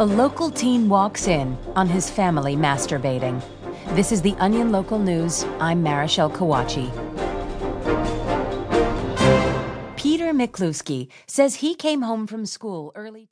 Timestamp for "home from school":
12.02-12.90